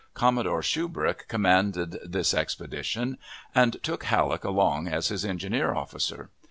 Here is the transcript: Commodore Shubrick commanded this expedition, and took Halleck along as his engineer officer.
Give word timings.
Commodore 0.15 0.63
Shubrick 0.63 1.27
commanded 1.27 1.99
this 2.03 2.33
expedition, 2.33 3.19
and 3.53 3.77
took 3.83 4.05
Halleck 4.05 4.43
along 4.43 4.87
as 4.87 5.09
his 5.09 5.23
engineer 5.23 5.75
officer. 5.75 6.31